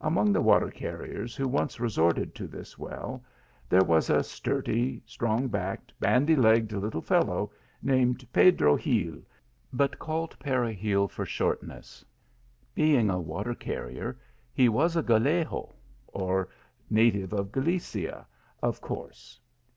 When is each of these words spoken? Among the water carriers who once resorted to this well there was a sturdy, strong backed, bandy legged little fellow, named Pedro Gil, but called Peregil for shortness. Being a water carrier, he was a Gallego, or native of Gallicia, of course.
Among 0.00 0.32
the 0.32 0.40
water 0.40 0.70
carriers 0.70 1.34
who 1.34 1.48
once 1.48 1.80
resorted 1.80 2.32
to 2.36 2.46
this 2.46 2.78
well 2.78 3.24
there 3.68 3.82
was 3.82 4.08
a 4.08 4.22
sturdy, 4.22 5.02
strong 5.04 5.48
backed, 5.48 5.92
bandy 5.98 6.36
legged 6.36 6.70
little 6.70 7.00
fellow, 7.00 7.50
named 7.82 8.24
Pedro 8.32 8.76
Gil, 8.76 9.16
but 9.72 9.98
called 9.98 10.38
Peregil 10.38 11.08
for 11.08 11.26
shortness. 11.26 12.04
Being 12.72 13.10
a 13.10 13.18
water 13.18 13.56
carrier, 13.56 14.16
he 14.52 14.68
was 14.68 14.94
a 14.94 15.02
Gallego, 15.02 15.74
or 16.06 16.46
native 16.88 17.32
of 17.32 17.50
Gallicia, 17.50 18.26
of 18.62 18.80
course. 18.80 19.40